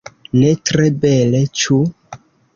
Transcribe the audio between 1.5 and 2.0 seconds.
ĉu?